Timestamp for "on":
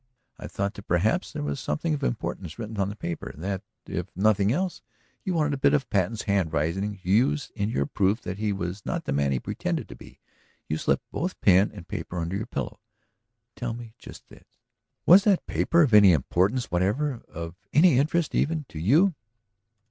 2.79-2.89